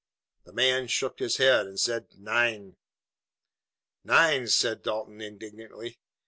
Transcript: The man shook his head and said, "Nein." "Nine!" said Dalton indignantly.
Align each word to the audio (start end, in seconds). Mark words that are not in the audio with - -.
The 0.45 0.51
man 0.51 0.87
shook 0.87 1.19
his 1.19 1.37
head 1.37 1.67
and 1.67 1.79
said, 1.79 2.07
"Nein." 2.17 2.75
"Nine!" 4.03 4.47
said 4.47 4.81
Dalton 4.81 5.21
indignantly. 5.21 5.99